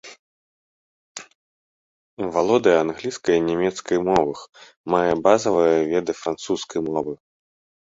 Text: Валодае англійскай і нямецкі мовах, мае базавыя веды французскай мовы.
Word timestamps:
Валодае 2.37 2.73
англійскай 2.85 3.35
і 3.41 3.45
нямецкі 3.49 3.95
мовах, 4.09 4.39
мае 4.97 5.07
базавыя 5.31 5.79
веды 5.95 6.11
французскай 6.25 6.81
мовы. 6.91 7.13